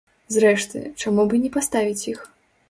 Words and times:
Зрэшты, 0.35 0.81
чаму 1.03 1.27
б 1.27 1.39
і 1.39 1.43
не 1.45 1.53
паставіць 1.59 2.07
іх? 2.13 2.25